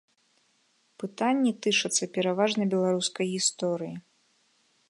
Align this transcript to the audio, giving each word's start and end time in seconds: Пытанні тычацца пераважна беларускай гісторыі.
Пытанні 1.03 1.51
тычацца 1.65 2.03
пераважна 2.15 2.63
беларускай 2.75 3.25
гісторыі. 3.37 3.95